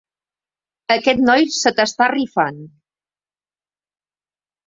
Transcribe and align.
Aquest 0.95 1.19
noi 1.25 1.45
se 1.57 1.71
t'està 1.79 2.07
rifant. 2.13 2.57